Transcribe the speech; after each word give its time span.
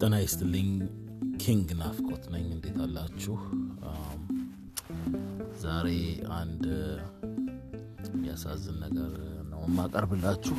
ጤና 0.00 0.14
ይስጥልኝ። 0.22 0.68
ኪንግ 1.42 1.68
ናፍቆት 1.78 2.24
ነኝ። 2.32 2.46
እንዴት 2.54 2.76
አላችሁ? 2.84 3.34
ዛሬ 5.62 5.88
አንድ 6.36 6.64
የሚያሳዝን 8.08 8.76
ነገር 8.84 9.12
ነው 9.50 9.60
የማቀርብላችሁ። 9.66 10.56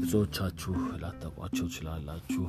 ብዙዎቻችሁ 0.00 0.72
ላታውቋቸው 1.02 1.66
ትችላላችሁ። 1.68 2.44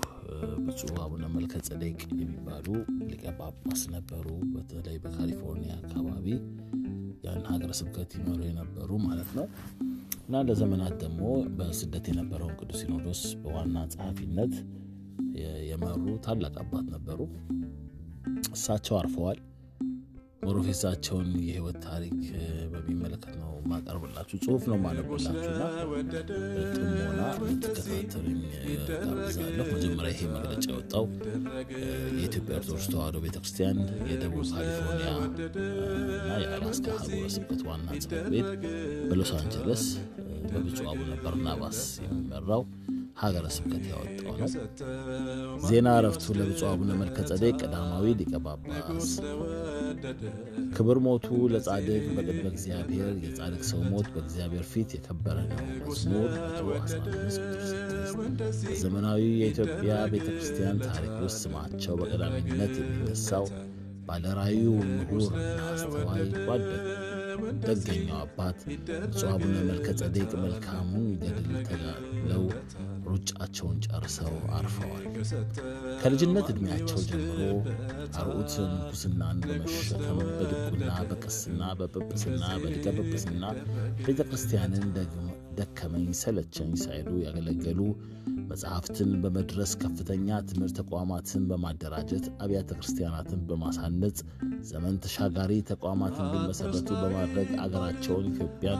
ብፁዕ 0.65 0.93
አቡነ 1.05 1.23
መልከ 1.36 1.54
ጸዴቅ 1.68 2.00
የሚባሉ 2.13 2.68
ሊቀ 3.04 3.23
ጳጳስ 3.39 3.84
ነበሩ። 3.95 4.25
በተለይ 4.54 4.97
በካሊፎርኒያ 5.05 5.73
አካባቢ 5.81 6.27
ያን 7.25 7.41
ሀገረ 7.52 7.71
ስብከት 7.79 8.11
ይመሩ 8.20 8.39
የነበሩ 8.50 8.91
ማለት 9.07 9.31
ነው 9.38 9.47
እና 10.23 10.43
ለዘመናት 10.47 10.95
ደግሞ 11.04 11.21
በስደት 11.57 12.05
የነበረውን 12.11 12.57
ቅዱስ 12.59 12.81
ሲኖዶስ 12.81 13.21
በዋና 13.41 13.77
ጸሐፊነት 13.93 14.54
የመሩ 15.70 16.05
ታላቅ 16.25 16.55
አባት 16.63 16.87
ነበሩ። 16.96 17.19
እሳቸው 18.54 18.96
አርፈዋል። 19.00 19.39
ሞሮፌሳቸውን 20.43 21.29
የህይወት 21.46 21.77
ታሪክ 21.86 22.19
በሚመለከት 22.73 23.33
ነው 23.39 23.50
ማቀርብላችሁ። 23.71 24.37
ጽሁፍ 24.46 24.63
ነው 24.69 24.77
ጋብዛለሁ። 24.89 25.50
መጀመሪያ 29.71 30.11
ይሄ 30.13 30.21
መግለጫ 30.36 30.65
የወጣው 30.71 31.05
የኢትዮጵያ 32.16 32.53
ኦርቶዶክስ 32.59 32.88
ተዋሕዶ 32.94 33.17
ቤተክርስቲያን 33.25 33.77
የደቡብ 34.11 34.44
ካሊፎርኒያ 34.52 35.09
እና 36.19 36.39
የአላስካ 36.44 36.88
ሀገረ 36.97 37.25
ስብከት 37.36 37.63
ዋና 37.69 37.88
ጽሕፈት 37.97 38.27
ቤት 38.33 38.49
በሎስ 39.09 39.33
አንጀለስ 39.39 39.83
በብፁዕ 40.52 40.88
አቡነ 40.91 41.11
በርናባስ 41.23 41.80
የሚመራው 42.05 42.63
ሀገረ 43.19 43.45
ስብከት 43.55 43.83
ያወጣው 43.89 44.36
ነው። 44.41 44.50
ዜና 45.66 45.88
እረፍቱ 46.00 46.25
ለብፁዕ 46.38 46.67
አቡነ 46.69 46.91
መልከ 47.00 47.17
ጸዴቅ 47.30 47.55
ቀዳማዊ 47.61 48.05
ሊቀ 48.19 48.33
ጳጳስ። 48.45 49.09
ክብር 50.75 50.97
ሞቱ 51.05 51.25
ለጻድቅ 51.53 52.05
በቅድመ 52.11 52.45
እግዚአብሔር፣ 52.52 53.09
የጻድቅ 53.25 53.61
ሰው 53.71 53.81
ሞት 53.91 54.07
በእግዚአብሔር 54.13 54.66
ፊት 54.71 54.89
የከበረ 54.97 55.38
ነው። 55.52 55.59
መዝሙር 55.81 56.29
115 56.69 57.41
በዘመናዊ 58.63 59.22
የኢትዮጵያ 59.41 59.91
ቤተ 60.13 60.27
ክርስቲያን 60.29 60.79
ታሪክ 60.88 61.13
ውስጥ 61.23 61.39
ስማቸው 61.44 61.95
በቀዳሚነት 62.01 62.73
የሚነሳው 62.79 63.45
ባለራዩ 64.07 64.61
ምሁር 64.89 65.33
አስተዋይ 65.67 66.23
ጓደግ 66.39 66.85
ደገኛው 67.63 68.17
አባት 68.19 68.59
ብፁዕ 68.67 69.27
አቡነ 69.31 69.55
መልከ 69.69 69.87
ጸዴቅ 69.99 70.31
መልካሙን 70.43 71.07
ገድል 71.23 71.49
ተጋድለው 71.69 72.43
ሩጫቸውን 73.09 73.77
ጨርሰው 73.85 74.33
አርፈዋል። 74.57 75.05
ከልጅነት 76.01 76.47
ዕድሜያቸው 76.53 76.99
ጀምሮ 77.09 77.39
አርዑት 78.19 78.53
ምንኩስናን 78.63 79.39
በመሸከም 79.47 80.19
በድቁና፣ 80.31 80.91
በቅስና፣ 81.11 81.61
በጵጵስና፣ 81.81 82.43
በሊቀ 82.63 82.85
ጵጵስና 82.99 83.43
ቤተ 84.05 84.19
ክርስቲያንን 84.29 84.87
ደከመኝ 85.59 86.07
ሰለቸኝ 86.19 86.71
ሳይሉ 86.81 87.09
ያገለገሉ 87.23 87.79
መጽሐፍትን 88.49 89.09
በመድረስ 89.23 89.71
ከፍተኛ 89.81 90.37
ትምህርት 90.49 90.75
ተቋማትን 90.79 91.43
በማደራጀት 91.49 92.25
አብያተ 92.43 92.69
ክርስቲያናትን 92.77 93.41
በማሳነጽ 93.49 94.17
ዘመን 94.69 94.95
ተሻጋሪ 95.03 95.51
ተቋማት 95.71 96.15
እንዲመሰረቱ 96.23 96.87
በማድረግ 97.31 97.49
አገራቸውን 97.63 98.25
ኢትዮጵያን 98.30 98.80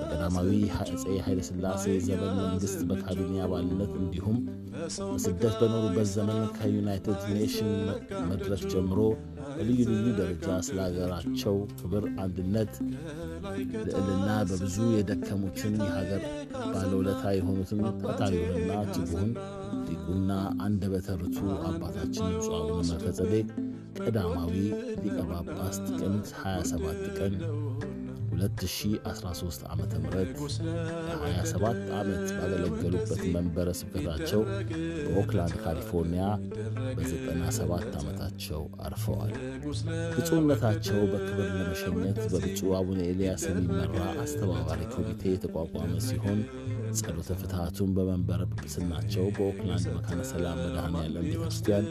በቀዳማዊ 0.00 0.50
አፄ 0.76 0.92
ኃይለሥላሴ 1.24 1.84
ዘመን 2.06 2.32
መንግሥት 2.40 2.82
በካቢኔ 2.90 3.32
አባልነት 3.44 3.92
እንዲሁም 4.00 4.36
በስደት 5.12 5.54
በኖሩበት 5.60 6.08
ዘመን 6.14 6.40
ከዩናይትድ 6.56 7.22
ኔሽን 7.32 7.70
መድረክ 8.30 8.62
ጀምሮ 8.72 8.98
በልዩ 9.50 9.78
ልዩ 9.90 10.06
ደረጃ 10.18 10.46
ስለ 10.66 10.78
ሀገራቸው 10.86 11.56
ክብር፣ 11.78 12.04
አንድነት፣ 12.24 12.72
ልዕልና 13.86 14.28
በብዙ 14.50 14.76
የደከሙትን 14.94 15.74
የሀገር 15.82 16.22
ባለውለታ 16.66 17.24
የሆኑትን 17.36 17.80
ታታሪውንና 18.02 18.72
ትጉህን 18.94 19.32
ዲቁና 19.88 20.30
አንደበተ 20.66 21.16
ርቱዕ 21.22 21.50
አባታችን 21.68 22.28
ብፁዕ 22.34 22.54
አቡነ 22.60 22.78
መልከ 22.90 23.08
ጸዴቅ 23.18 23.48
ቀዳማዊ 24.00 24.54
ሊቀ 24.98 25.16
ጳጳስ 25.30 25.76
ጥቅምት 25.88 26.28
27 26.40 27.06
ቀን 27.18 27.34
2013 28.40 29.64
ዓ 29.66 29.74
ም 29.76 29.82
ለ27 30.12 31.64
ዓመት 31.98 32.26
ባገለገሉበት 32.36 33.22
መንበረ 33.34 33.68
ስብከታቸው 33.78 34.42
በኦክላንድ 35.06 35.54
ካሊፎርኒያ 35.62 36.24
በ97 36.98 37.60
ዓመታቸው 38.00 38.60
አርፈዋል። 38.86 39.32
ብፁዕነታቸው 40.14 41.00
በክብር 41.12 41.48
ለመሸኘት 41.56 42.20
በብፁዕ 42.32 42.72
አቡነ 42.80 42.98
ኤልያስ 43.08 43.44
የሚመራ 43.50 43.94
አስተባባሪ 44.24 44.80
ኮሚቴ 44.94 45.22
የተቋቋመ 45.32 45.92
ሲሆን 46.08 46.40
ጸሎተ 46.98 47.30
ፍትሐቱን 47.40 47.90
በመንበረ 47.96 48.40
ጵጵስናቸው 48.50 49.24
በኦክላንድ 49.36 49.86
መካነ 49.96 50.20
ሰላም 50.30 50.58
መድኃኔዓለም 50.62 51.24
ቤተ 51.26 51.38
ክርስቲያን 51.42 51.86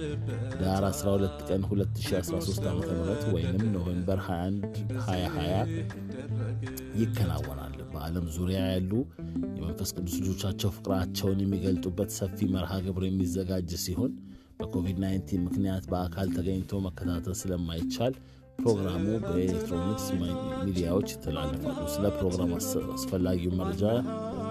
ኅዳር 0.62 0.85
12 0.90 1.44
ቀን 1.50 1.62
2013 1.68 2.66
ዓ 2.68 2.74
ም 2.75 2.81
ወይም 3.36 3.57
November 3.75 4.22
21 4.25 4.80
2020 5.02 6.37
ይከናወናል። 7.02 7.75
በዓለም 7.92 8.25
ዙሪያ 8.36 8.59
ያሉ 8.70 8.92
የመንፈስ 9.58 9.92
ቅዱስ 9.98 10.16
ልጆቻቸው 10.22 10.72
ፍቅራቸውን 10.78 11.42
የሚገልጡበት 11.44 12.09
ሰፊ 12.18 12.48
መርሃ 12.56 12.74
ግብር 12.86 13.06
የሚዘጋጅ 13.08 13.72
ሲሆን 13.86 14.14
በኮቪድ-19 14.59 15.44
ምክንያት 15.46 15.86
በአካል 15.92 16.28
ተገኝቶ 16.38 16.80
መከታተል 16.86 17.36
ስለማይቻል 17.42 18.14
ፕሮግራሙ 18.59 19.03
በኤሌክትሮኒክስ 19.25 20.06
ሚዲያዎች 20.64 21.09
ይተላለፋሉ። 21.14 21.81
ስለ 21.96 22.06
ፕሮግራም 22.16 22.52
አስፈላጊው 22.96 23.52
መረጃ 23.59 23.84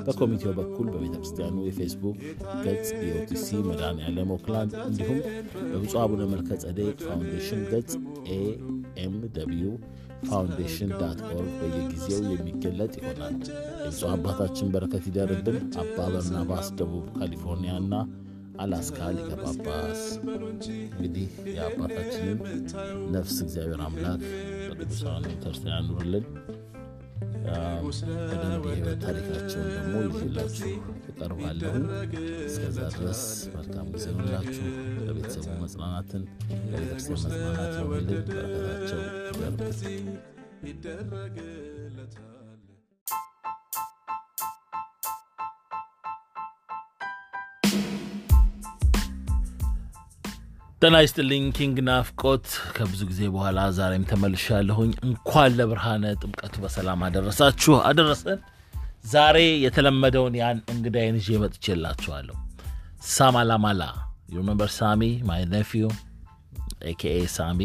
በኮሚቴው 0.06 0.52
በኩል 0.58 0.86
በቤተ 0.92 1.14
ክርስቲያኑ 1.16 1.56
የፌስቡክ 1.66 2.18
ገጽ 2.64 2.88
የ 3.06 3.23
OTC 3.23 3.48
መድኃኔዓለም 3.68 4.30
ኦክላንድ 4.36 4.74
እንዲሁም 4.84 5.18
በብፁዕ 5.64 5.98
አቡነ 6.04 6.22
መልከ 6.32 6.58
ጸዴቅ 6.62 6.96
ፋውንዴሽን 7.06 7.62
ገጽ 7.72 7.92
AMW 8.36 9.74
Foundation 10.28 10.90
dot 11.00 11.20
org 11.30 11.50
በየጊዜው 11.60 12.22
የሚገለጥ 12.32 12.92
ይሆናል። 12.98 13.34
የብፁዕ 13.80 14.08
አባታችን 14.12 14.70
በረከት 14.74 15.04
ይደርብን። 15.10 15.58
አባ 15.82 15.98
በርናባስ 16.14 16.68
ደቡብ 16.78 17.06
ካሊፎርኒያ 17.16 17.74
እና 17.82 17.94
አላስካ 18.58 19.08
ሊቀ 19.16 19.30
ጳጳስ። 19.42 20.02
እንግዲህ 20.90 21.26
የአባታችንን 21.50 22.38
ነፍስ 23.14 23.36
እግዚአብሔር 23.44 23.82
አምላክ 23.86 24.22
በቅዱሳኑ 24.70 25.24
ተርታ 25.42 25.66
ያኑርልን። 25.74 26.26
የህይወት 27.46 28.98
ታሪካቸውን 29.02 29.68
ደግሞ 29.74 29.94
ይዤላችሁ 30.16 30.70
እቀርባለሁ። 31.10 31.72
እስከዛ 32.46 32.78
ድረስ 32.94 33.22
መልካም 33.54 33.86
ጊዜ 33.94 34.06
ሆንላችሁ። 34.12 34.66
ለቤተሰቡ 35.00 35.46
መጽናናትን፣ 35.62 36.24
ለቤተክርስቲያን 36.72 37.16
መጽናናት 37.16 37.74
ይሆንልን። 37.78 38.24
በረከታቸው 38.28 39.00
ይደርብን። 40.64 41.75
ጤና 50.86 50.96
ይስጥልኝ። 51.02 51.44
ኪንግ 51.56 51.76
ናፍቆት 51.86 52.44
ከብዙ 52.74 53.00
ጊዜ 53.08 53.20
በኋላ 53.34 53.60
ዛሬም 53.76 54.02
ተመልሻለሁኝ። 54.10 54.90
እንኳን 55.06 55.54
ለብርሃነ 55.58 56.04
ጥምቀቱ 56.20 56.54
በሰላም 56.64 57.00
አደረሳችሁ 57.06 57.74
አደረሰን። 57.88 58.38
ዛሬ 59.04 59.36
የተለመደውን 59.64 60.34
ያን 60.40 60.58
እንግዳዬን 60.72 61.16
ይዤ 61.20 61.38
መጥቼላችኋለሁ። 61.44 62.36
ሳማላማላ 63.08 63.82
you 64.34 64.44
remember 64.44 64.70
ሳሚ 64.76 65.02
my 65.28 65.42
nephew 65.54 65.88
AKA 66.90 67.18
ሳሚ 67.36 67.60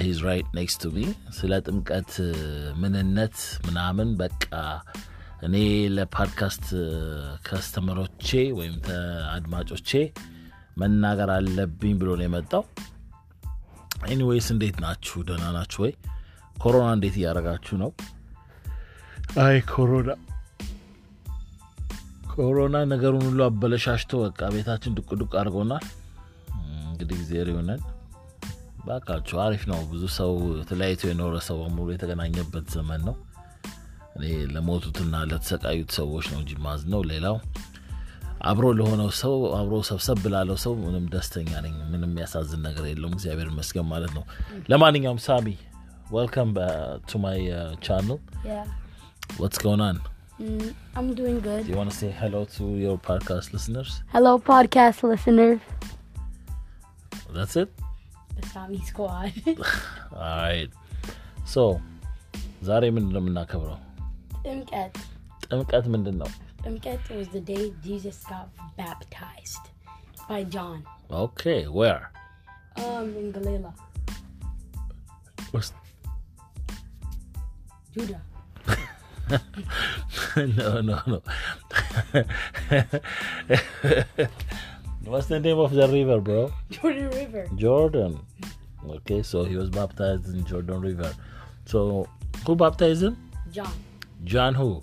he's 0.00 0.20
right 0.28 0.48
next 0.58 0.80
to 0.84 0.94
me 0.96 1.04
ስለ 1.38 1.60
ጥምቀት 1.66 2.14
ምንነት 2.80 3.38
ምናምን 3.68 4.10
በቃ 4.16 4.48
እኔ 5.42 5.56
ለፓድካስት 5.96 6.66
customer 7.48 7.97
ኦቼ 7.97 8.28
ወይም 8.60 8.78
አድማጮቼ 9.32 9.90
መናገር 10.78 11.30
አለብኝ 11.30 11.92
ብሎ 12.00 12.08
ነው 12.18 12.24
የመጣው። 12.26 12.62
anyways 14.08 14.48
እንዴት 14.54 14.76
ናችሁ? 14.84 15.16
ደህና 15.28 15.44
ናችሁ 15.56 15.80
ወይ? 15.84 15.92
ኮሮና 16.56 16.88
እንዴት 16.96 17.16
እያደረጋችሁ 17.18 17.76
ነው? 17.82 17.90
አይ 19.44 19.56
ኮሮና 19.70 20.10
ኮሮና 22.32 22.76
ነገሩን 22.90 23.24
ሁሉ 23.28 23.40
አበለሻሽቶ 23.46 24.20
በቃ 24.24 24.40
ቤታችን 24.54 24.94
ዱቅ 24.98 25.08
ዱቅ 25.20 25.32
አድርጎናል። 25.40 25.84
እንግዲህ 26.90 27.16
ጊዜ 27.22 27.32
ይሆነን 27.44 27.80
ባካችሁ። 28.86 29.36
አሪፍ 29.44 29.62
ነው። 29.70 29.80
ብዙ 29.90 30.04
ሰው 30.18 30.32
ተለያይቶ 30.68 31.02
የኖረ 31.08 31.36
ሰው 31.48 31.56
በሙሉ 31.62 31.88
የተገናኘበት 31.92 32.66
ዘመን 32.76 33.00
ነው። 33.08 33.16
እኔ 34.16 34.24
ለሞቱትና 34.54 35.16
ለተሰቃዩት 35.30 35.90
ሰዎች 35.98 36.26
ነው 36.32 36.38
እንጂ 36.42 36.52
ማዝ 36.64 36.82
ነው 36.92 37.02
ሌላው 37.10 37.36
አብሮ 38.41 38.65
ለሆነው 38.79 39.09
ሰው 39.19 39.33
አብሮ 39.57 39.75
ሰብሰብ 39.89 40.23
ላለው 40.33 40.57
ሰው 40.63 40.73
ምንም 40.79 41.05
ደስተኛ 41.13 41.51
ነኝ። 41.65 41.75
ምንም 41.91 42.09
የሚያሳዝን 42.09 42.61
ነገር 42.67 42.85
የለውም። 42.89 43.13
እግዚአብሔር 43.17 43.47
ይመስገን 43.51 43.87
ማለት 43.87 44.11
ነው። 44.17 44.23
ለማንኛውም 44.69 45.21
ሳሚ 45.27 45.47
ዌልካም 46.13 46.49
ቱ 47.11 47.21
ማይ 47.25 47.39
ቻናል 47.87 48.19
Yeah. 48.49 48.65
ዋትስ 49.41 49.61
ጎን 49.65 49.83
ኦን 49.85 49.99
Mm, 50.39 50.61
I'm 50.97 51.09
doing 51.17 51.37
good. 51.39 51.65
ዩ 51.71 51.75
ዋንት 51.79 51.93
ሴ 51.97 52.07
ሄሎ 52.19 52.35
ቱ 52.53 52.67
ዮር 52.83 52.95
ፖድካስት 53.07 53.49
ሊስነርስ 53.53 53.91
Hello, 54.13 54.31
podcast 54.49 54.99
listeners. 55.09 55.59
ዛትስ 57.35 57.55
ኢት 57.61 57.69
The 58.37 58.43
Sami 58.53 58.79
Squad. 58.89 59.35
ኦልራይት 60.15 60.71
ሶ 61.53 61.65
ዛሬ 62.63 62.83
ምንድን 62.95 63.13
ነው 63.15 63.21
የምናከብረው? 63.23 63.77
Imket. 64.53 64.93
ጥምቀት 65.45 65.87
ምንድን 65.95 66.17
ነው? 66.21 66.29
Amiket 66.64 67.08
was 67.16 67.28
the 67.28 67.40
day 67.40 67.72
Jesus 67.82 68.24
got 68.24 68.48
baptized 68.76 69.70
by 70.28 70.44
John. 70.44 70.84
Okay, 71.10 71.64
where? 71.66 72.10
Um, 72.76 73.16
in 73.16 73.32
Galilee. 73.32 73.72
What's 75.50 75.72
Judah? 77.92 78.20
no, 80.36 80.80
no, 80.80 81.00
no. 81.06 81.22
What's 85.04 85.26
the 85.28 85.40
name 85.40 85.58
of 85.58 85.72
the 85.72 85.88
river, 85.88 86.20
bro? 86.20 86.52
Jordan 86.70 87.10
River. 87.10 87.48
Jordan. 87.56 88.20
Okay, 88.86 89.22
so 89.22 89.44
he 89.44 89.56
was 89.56 89.70
baptized 89.70 90.28
in 90.34 90.44
Jordan 90.44 90.80
River. 90.80 91.14
So 91.64 92.08
who 92.46 92.56
baptized 92.56 93.02
him? 93.02 93.16
John. 93.50 93.72
John 94.24 94.54
who? 94.54 94.82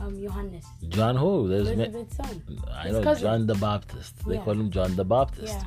Um, 0.00 0.20
Johannes. 0.22 0.64
John 0.88 1.16
who? 1.16 1.48
There's 1.48 1.66
ma- 1.68 1.72
Elizabeth's 1.84 2.16
son. 2.16 2.42
I 2.72 2.82
his 2.84 2.92
know 2.92 3.02
cousin. 3.02 3.22
John 3.22 3.46
the 3.46 3.54
Baptist. 3.54 4.26
They 4.26 4.34
Yeah. 4.34 4.42
call 4.44 4.54
him 4.54 4.70
John 4.70 4.94
the 4.96 5.04
Baptist. 5.04 5.54
Yeah. 5.54 5.64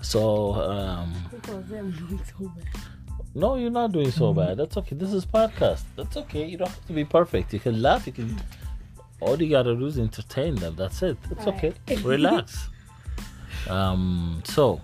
So 0.00 0.54
um, 0.54 1.12
Who 1.30 1.38
calls 1.38 1.66
them 1.68 1.90
doing 1.92 2.20
so 2.24 2.48
bad? 2.48 2.82
no, 3.34 3.56
you're 3.56 3.70
not 3.70 3.92
doing 3.92 4.10
so 4.10 4.32
bad. 4.34 4.56
That's 4.58 4.76
okay. 4.76 4.96
This 4.96 5.12
is 5.12 5.24
podcast. 5.26 5.82
That's 5.96 6.16
okay. 6.16 6.46
You 6.46 6.58
don't 6.58 6.68
have 6.68 6.86
to 6.86 6.92
be 6.92 7.04
perfect. 7.04 7.52
You 7.52 7.60
can 7.60 7.80
laugh. 7.82 8.06
You 8.06 8.12
can. 8.12 8.40
All 9.20 9.40
you 9.40 9.48
gotta 9.48 9.74
do 9.74 9.86
is 9.86 9.98
entertain 9.98 10.54
them. 10.56 10.74
That's 10.76 11.02
it. 11.02 11.16
It's 11.30 11.46
okay. 11.46 11.72
Alright. 11.90 12.04
Relax. 12.04 12.68
Um. 13.70 14.42
So, 14.44 14.82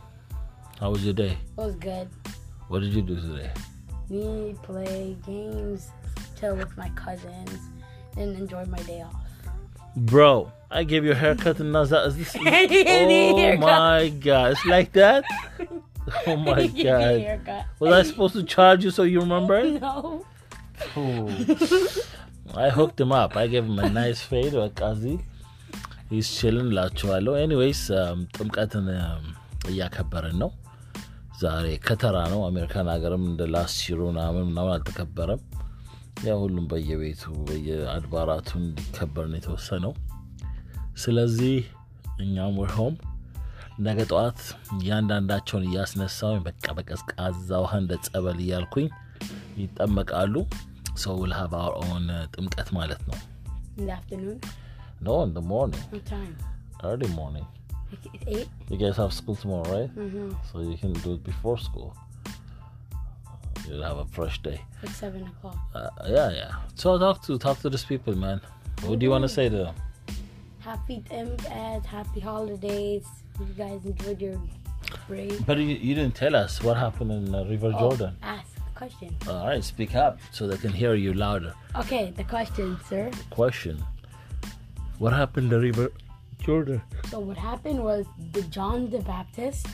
how 0.80 0.90
was 0.90 1.04
your 1.04 1.12
day? 1.12 1.32
It 1.32 1.60
was 1.60 1.74
good. 1.74 2.08
What 2.68 2.80
did 2.80 2.94
you 2.94 3.02
do 3.02 3.14
today? 3.16 3.50
Me 4.08 4.54
play 4.62 5.18
games, 5.26 5.90
chill 6.39 6.55
with 6.55 6.75
my 6.77 6.89
cousins, 6.89 7.59
and 8.17 8.35
enjoy 8.37 8.65
my 8.65 8.79
day 8.83 9.01
off. 9.01 9.15
Bro, 9.95 10.51
I 10.71 10.83
gave 10.83 11.05
you 11.05 11.11
a 11.11 11.15
haircut 11.15 11.59
and 11.59 11.71
now 11.71 11.85
that 11.85 12.07
is 12.07 12.17
this. 12.17 12.35
oh 12.35 12.43
Haircut. 12.43 13.59
my 13.61 14.09
god, 14.09 14.51
it's 14.53 14.65
like 14.65 14.91
that. 14.93 15.23
Oh 16.27 16.35
my 16.35 16.67
Give 16.67 16.73
me 16.75 16.81
a 16.81 16.83
god. 16.83 17.21
haircut. 17.21 17.65
Was 17.79 17.93
I 17.93 18.03
supposed 18.03 18.35
to 18.35 18.43
charge 18.43 18.83
you 18.83 18.91
so 18.91 19.03
you 19.03 19.21
remember 19.21 19.55
it? 19.57 19.81
No. 19.81 20.25
Oh. 20.95 21.29
I 22.55 22.69
hooked 22.69 22.99
him 22.99 23.11
up. 23.11 23.35
I 23.37 23.47
gave 23.47 23.65
him 23.65 23.79
a 23.79 23.89
nice 24.01 24.21
fade. 24.31 24.53
በቃ 24.63 24.79
እዚህ 24.95 25.15
he's 26.11 26.27
chilling 26.37 26.69
ላችኋለሁ። 26.77 27.33
ኤኒዌይስ 27.45 27.81
ጥምቀትን 28.37 28.87
um, 28.99 29.23
እያከበርን 29.71 30.37
ነው። 30.43 30.51
ዛሬ 31.43 31.65
ከተራ 31.87 32.17
ነው። 32.33 32.41
አሜሪካን 32.49 32.89
ሀገርም 32.93 33.23
እንደ 33.31 33.41
ላስት 33.55 33.75
ሲሩ 33.83 33.99
ምናምን 34.11 34.43
ምናምን 34.49 34.73
አልተከበረም። 34.75 35.41
ያ 36.28 36.32
ሁሉም 36.34 36.64
በየቤቱ 36.70 37.22
በየአድባራቱ 37.48 38.48
እንዲከበር 38.58 39.26
ነው 39.30 39.38
የተወሰነው። 39.38 39.92
ስለዚህ 40.96 41.54
እኛም 42.20 42.56
ወር 42.60 42.72
ሆም 42.78 42.94
ነገ 43.80 43.98
ጠዋት 44.10 44.40
እያንዳንዳቸውን 44.78 45.64
እያስነሳው 45.68 46.34
በቃ 46.40 46.72
በቀዝቃዛ 46.72 47.60
ውሃ 47.62 47.72
እንደ 47.76 47.94
ጸበል 48.06 48.38
እያልኩኝ 48.38 48.88
ይጠመቃሉ። 49.56 50.34
ሰው 50.96 51.16
uh, 51.26 52.24
ጥምቀት 52.34 52.70
ማለት 52.72 53.02
ነው። 53.08 53.18
morning, 55.44 55.82
What 55.92 56.06
time? 56.06 56.34
early 56.82 57.10
morning. 57.10 57.46
Eight. 58.26 58.48
You 58.70 58.76
guys 58.76 58.96
have 58.96 59.12
school 59.12 59.36
tomorrow, 59.36 59.68
right? 59.70 59.90
Mm-hmm. 59.96 60.28
So 60.42 60.60
you 60.60 60.76
can 60.76 60.92
do 61.04 61.12
it 61.14 61.22
before 61.24 61.56
school. 61.58 61.88
You'll 63.70 63.84
have 63.84 63.98
a 63.98 64.04
fresh 64.06 64.42
day. 64.42 64.60
It's 64.82 64.96
seven 64.96 65.22
o'clock. 65.26 65.56
Uh, 65.74 65.88
yeah, 66.08 66.30
yeah. 66.32 66.50
So 66.74 66.98
talk 66.98 67.22
to 67.26 67.38
talk 67.38 67.60
to 67.60 67.70
these 67.70 67.84
people, 67.84 68.16
man. 68.16 68.40
What 68.82 68.98
do 68.98 69.04
you 69.06 69.10
want 69.10 69.22
to 69.22 69.28
say 69.28 69.48
to 69.48 69.56
them? 69.56 69.74
Happy 70.58 71.02
Imket. 71.10 71.84
Happy 71.86 72.20
holidays. 72.20 73.06
You 73.38 73.46
guys 73.56 73.84
enjoyed 73.84 74.20
your 74.20 74.40
break. 75.06 75.46
But 75.46 75.58
you, 75.58 75.66
you 75.66 75.94
didn't 75.94 76.14
tell 76.16 76.34
us 76.34 76.62
what 76.62 76.76
happened 76.76 77.12
in 77.12 77.34
uh, 77.34 77.44
River 77.44 77.72
Oh, 77.74 77.78
Jordan. 77.90 78.16
ask 78.22 78.54
the 78.56 78.60
question. 78.74 79.16
All 79.28 79.46
right, 79.46 79.62
speak 79.62 79.94
up 79.94 80.18
so 80.32 80.46
they 80.48 80.56
can 80.56 80.72
hear 80.72 80.94
you 80.94 81.14
louder. 81.14 81.54
Okay, 81.76 82.12
the 82.16 82.24
question, 82.24 82.76
sir. 82.88 83.10
Question: 83.30 83.82
What 84.98 85.12
happened 85.12 85.50
to 85.50 85.58
River 85.60 85.92
Jordan? 86.42 86.82
So 87.08 87.20
what 87.20 87.36
happened 87.36 87.82
was 87.84 88.04
the 88.32 88.42
John 88.42 88.90
the 88.90 88.98
Baptist. 89.00 89.66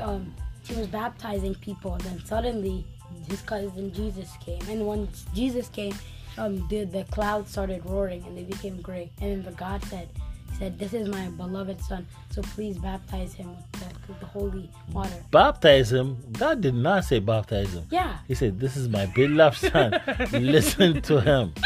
Um, 0.00 0.34
he 0.62 0.74
was 0.74 0.86
baptizing 0.86 1.54
people, 1.56 1.92
and 1.94 2.02
then 2.02 2.24
suddenly 2.24 2.86
his 3.26 3.42
cousin 3.42 3.92
Jesus 3.92 4.30
came. 4.44 4.60
And 4.68 4.86
once 4.86 5.24
Jesus 5.34 5.68
came, 5.68 5.94
um, 6.38 6.66
the 6.68 6.84
the 6.84 7.04
clouds 7.04 7.50
started 7.50 7.84
roaring, 7.84 8.24
and 8.26 8.36
they 8.36 8.42
became 8.42 8.80
gray. 8.80 9.10
And 9.20 9.30
then 9.30 9.42
the 9.42 9.52
God 9.52 9.82
said, 9.84 10.08
He 10.50 10.56
said, 10.58 10.78
"This 10.78 10.92
is 10.92 11.08
my 11.08 11.28
beloved 11.28 11.80
son, 11.80 12.06
so 12.30 12.42
please 12.42 12.78
baptize 12.78 13.34
him 13.34 13.50
with 13.50 13.72
the, 13.72 13.86
with 14.08 14.20
the 14.20 14.26
holy 14.26 14.70
water." 14.92 15.22
Baptize 15.30 15.92
him. 15.92 16.18
God 16.32 16.60
did 16.60 16.74
not 16.74 17.04
say 17.04 17.20
baptize 17.20 17.74
him. 17.74 17.84
Yeah. 17.90 18.18
He 18.26 18.34
said, 18.34 18.58
"This 18.58 18.76
is 18.76 18.88
my 18.88 19.06
beloved 19.06 19.58
son. 19.58 20.00
Listen 20.32 21.00
to 21.02 21.20
him." 21.20 21.54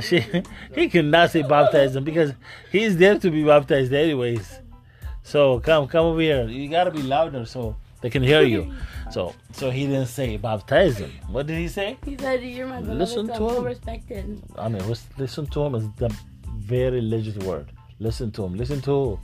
She, 0.00 0.24
he 0.74 0.88
cannot 0.88 1.30
say 1.30 1.42
baptize 1.42 1.94
him 1.94 2.04
because 2.04 2.32
he's 2.70 2.96
there 2.96 3.18
to 3.18 3.30
be 3.30 3.44
baptized 3.44 3.92
anyways. 3.92 4.60
So 5.22 5.60
come, 5.60 5.86
come 5.86 6.06
over 6.06 6.20
here. 6.20 6.48
You 6.48 6.68
gotta 6.68 6.90
be 6.90 7.02
louder 7.02 7.44
so 7.44 7.76
they 8.02 8.10
can 8.10 8.22
hear 8.22 8.42
you. 8.42 8.72
So, 9.12 9.34
so 9.52 9.70
he 9.70 9.86
didn't 9.86 10.06
say 10.06 10.38
baptize 10.38 10.96
him. 10.96 11.12
What 11.28 11.46
did 11.46 11.58
he 11.58 11.68
say? 11.68 11.98
He 12.02 12.16
said, 12.16 12.42
"You're 12.42 12.66
my 12.66 12.80
beloved 12.80 12.98
Listen 12.98 13.26
son, 13.26 13.38
to 13.38 13.56
him. 13.56 13.64
respected." 13.64 14.42
I 14.56 14.68
mean, 14.68 14.82
listen 15.18 15.44
to 15.48 15.60
him 15.64 15.74
is 15.74 15.86
the 15.98 16.08
very 16.56 17.02
legit 17.02 17.36
word. 17.42 17.68
Listen 17.98 18.30
to 18.32 18.44
him. 18.46 18.54
Listen 18.54 18.80
to 18.82 18.90
who? 18.90 19.18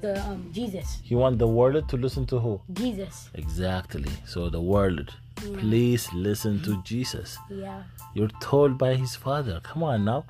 The 0.00 0.12
um, 0.28 0.48
Jesus, 0.52 1.00
He 1.02 1.16
want 1.16 1.38
the 1.40 1.48
world 1.48 1.88
to 1.88 1.96
listen 1.96 2.24
to 2.26 2.38
who? 2.38 2.60
Jesus. 2.72 3.30
Exactly. 3.34 4.12
So 4.24 4.48
the 4.48 4.60
world, 4.60 5.12
please 5.34 6.08
listen 6.12 6.62
to 6.62 6.80
Jesus. 6.84 7.36
Yeah. 7.50 7.82
You're 8.14 8.30
told 8.40 8.78
by 8.78 8.94
his 8.94 9.16
father. 9.16 9.60
Come 9.64 9.82
on 9.82 10.04
now. 10.04 10.24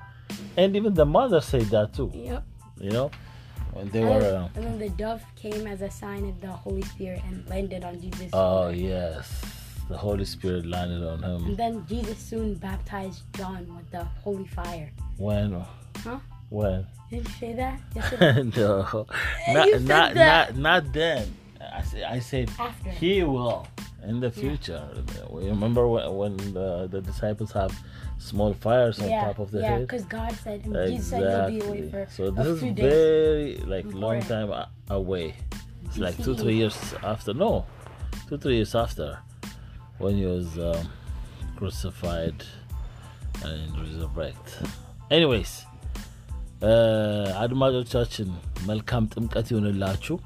And 0.57 0.75
even 0.75 0.93
the 0.95 1.05
mother 1.05 1.39
said 1.39 1.67
that 1.75 1.93
too. 1.93 2.11
Yep. 2.13 2.43
You 2.81 2.91
know, 2.91 3.11
when 3.73 3.89
they 3.89 4.01
And 4.01 4.09
were. 4.09 4.19
then, 4.21 4.49
and 4.55 4.63
then 4.65 4.79
the 4.79 4.89
dove 4.89 5.23
came 5.35 5.67
as 5.67 5.81
a 5.81 5.89
sign 5.91 6.25
of 6.25 6.39
the 6.41 6.47
Holy 6.51 6.81
Spirit 6.83 7.21
and 7.27 7.47
landed 7.49 7.83
on 7.83 7.99
Jesus. 8.01 8.29
oh 8.33 8.69
yes, 8.69 9.41
the 9.89 9.97
Holy 9.97 10.25
Spirit 10.25 10.65
landed 10.65 11.03
on 11.07 11.23
him. 11.23 11.45
And 11.45 11.57
then 11.57 11.85
Jesus 11.87 12.17
soon 12.17 12.55
baptized 12.55 13.21
John 13.33 13.65
with 13.75 13.89
the 13.91 14.03
holy 14.23 14.47
fire. 14.47 14.91
When? 15.17 15.63
Huh? 16.03 16.19
When? 16.49 16.85
Did 17.09 17.27
you 17.27 17.33
say 17.39 17.53
that? 17.53 17.79
No, 18.57 19.05
not 19.53 19.81
not 19.81 20.15
not 20.15 20.55
not 20.57 20.93
then. 20.93 21.27
I 21.59 21.81
said 21.83 22.03
I 22.03 22.19
said 22.19 22.49
After. 22.59 22.89
he 22.91 23.23
will 23.23 23.65
in 24.02 24.20
the 24.20 24.30
future. 24.32 24.82
We 25.30 25.40
Remember 25.46 25.82
when, 25.86 26.06
when 26.14 26.36
the, 26.52 26.88
the 26.90 27.00
disciples 27.02 27.52
have 27.52 27.72
small 28.20 28.52
fires 28.54 28.98
on 28.98 29.08
yeah, 29.08 29.24
top 29.24 29.38
of 29.38 29.50
the 29.50 29.60
yeah, 29.60 29.70
head? 29.70 29.82
because 29.82 30.04
God 30.08 30.32
said, 30.44 30.60
and 30.66 30.74
Jesus 30.88 31.08
said 31.08 31.22
he'll 31.50 31.50
be 31.50 31.66
away 31.66 31.78
Exactly. 31.78 31.90
for 31.90 32.02
So 32.16 32.24
a 32.24 32.30
this 32.32 32.46
is 32.48 32.60
few 32.60 32.72
days. 32.72 32.84
very 32.86 33.46
like 33.66 33.86
long 33.96 34.18
before. 34.18 34.30
time 34.32 34.50
a- 34.52 34.68
away. 34.90 35.26
It's 35.84 35.98
like 35.98 36.16
two 36.18 36.34
BCE. 36.34 36.40
three 36.40 36.56
years 36.56 36.78
after. 37.04 37.32
No, 37.36 37.50
two 38.28 38.38
three 38.38 38.56
years 38.56 38.74
after 38.74 39.08
when 39.98 40.16
he 40.16 40.26
was 40.26 40.58
um, 40.60 40.84
crucified 41.56 42.38
and 43.44 43.70
resurrected. 43.80 44.68
Anyways, 45.10 45.52
uh, 46.62 47.26
አድማጮቻችን 47.42 48.28
መልካም 48.66 49.04
ጥምቀት 49.14 49.46
ይሆንላችሁ። 49.52 50.16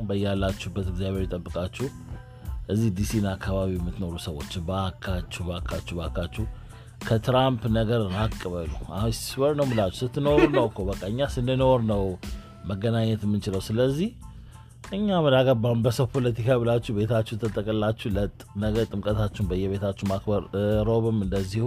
በያላችሁበት 0.00 0.86
እግዚአብሔር 0.92 1.22
ይጠብቃችሁ። 1.26 1.86
እዚህ 2.69 2.89
ዲሲና 2.97 3.27
አካባቢ 3.35 3.69
የምትኖሩ 3.75 4.15
ሰዎች 4.25 4.51
ባካችሁ 4.67 5.43
ባካችሁ 5.49 5.95
ባካችሁ 5.99 6.43
ከትራምፕ 7.05 7.61
ነገር 7.77 8.01
ራቅ 8.15 8.39
በሉ። 8.53 8.71
ስወር 9.21 9.53
ነው 9.59 9.65
ምላችሁ 9.69 9.99
ስትኖሩ 10.01 10.39
ነው 10.57 10.65
እኮ 10.69 10.79
በቃ 10.89 11.01
እኛ 11.11 11.27
ስንኖር 11.35 11.79
ነው 11.91 12.03
መገናኘት 12.69 13.21
የምንችለው። 13.25 13.61
ስለዚህ 13.67 14.09
እኛ 14.93 15.07
ምን 15.23 15.35
አገባን 15.39 15.81
በሰው 15.85 16.07
ፖለቲካ 16.13 16.57
ብላችሁ 16.61 16.93
ቤታችሁ 16.97 17.35
ተጠቅላችሁ 17.41 18.09
ለጥ 18.15 18.35
ነገ 18.63 18.85
ጥምቀታችሁን 18.91 19.49
በየቤታችሁ 19.49 20.05
ማክበር 20.11 20.43
ሮብም 20.87 21.17
እንደዚሁ 21.25 21.65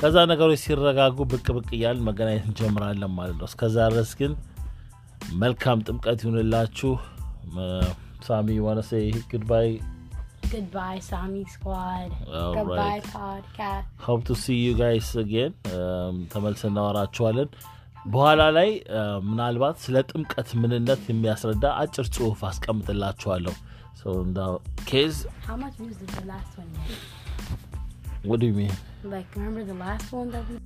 ከዛ 0.00 0.16
ነገሮች 0.30 0.60
ሲረጋጉ 0.62 1.18
ብቅ 1.32 1.46
ብቅ 1.56 1.68
እያልን 1.76 2.06
መገናኘት 2.08 2.46
እንጀምራለን 2.48 3.12
ማለት 3.18 3.36
ነው። 3.40 3.46
እስከዛ 3.50 3.76
ድረስ 3.92 4.12
ግን 4.20 4.32
መልካም 5.42 5.84
ጥምቀት 5.86 6.20
ይሁንላችሁ 6.24 6.92
ሳሚ 8.27 8.57
ዋነ 8.67 8.81
ሴ 8.89 9.03
ጉድባይ 9.33 9.69
Goodbye, 10.51 10.99
Sami 11.01 11.41
Squad. 11.53 12.11
All 12.39 12.53
Goodbye, 12.57 12.75
right. 12.81 13.07
podcast. 13.15 13.87
ሆፕ 14.05 14.19
ቱ 14.27 14.35
ሲ 14.41 14.55
ዩ 14.59 14.69
ጋይስ 14.79 15.09
ጌን 15.31 15.53
ተመልሰን 16.33 16.71
እናወራችኋለን 16.71 17.49
በኋላ 18.05 18.41
ላይ 18.57 18.69
እ፣ 18.97 19.01
ምናልባት 19.29 19.77
ስለ 19.85 20.03
ጥምቀት 20.11 20.49
ምንነት 20.61 21.01
የሚያስረዳ 21.11 21.65
አጭር 21.81 22.07
ጽሁፍ 22.17 22.41
አስቀምጥላችኋለሁ 22.49 23.55
ኬዝ 24.91 25.15
How 25.47 25.57
much 25.63 25.75
views 25.81 25.97
did 26.03 26.13
the 26.19 26.25
last 26.31 26.53
one 26.61 26.71
get? 26.77 27.01
ወድ 28.31 28.45
ሚ 28.59 28.69
Like, 29.15 29.29
remember 29.37 29.65
the 29.73 29.79
last 29.85 30.07
one 30.11 30.31
that 30.35 30.45
we. 30.49 30.57